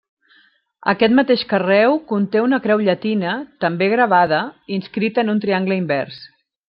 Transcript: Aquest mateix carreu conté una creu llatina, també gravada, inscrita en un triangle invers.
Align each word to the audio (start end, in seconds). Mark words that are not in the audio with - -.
Aquest 0.93 1.13
mateix 1.17 1.43
carreu 1.51 1.99
conté 2.11 2.41
una 2.45 2.59
creu 2.63 2.81
llatina, 2.87 3.35
també 3.67 3.91
gravada, 3.93 4.41
inscrita 4.79 5.27
en 5.27 5.31
un 5.35 5.45
triangle 5.45 5.79
invers. 5.85 6.19